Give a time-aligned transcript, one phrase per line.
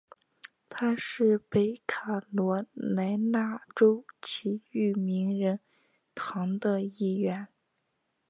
[0.67, 5.59] 他是北卡罗来纳州体育名人
[6.15, 7.47] 堂的一员。